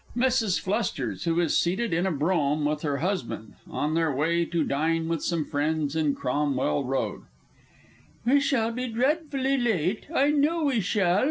[0.19, 0.59] _MRS.
[0.59, 5.07] FLUSTERS (who is seated in a brougham with her husband, on their way to dine
[5.07, 7.21] with some friends in Cromwell Road).
[8.25, 11.19] We shall be dreadfully late, I know we shall!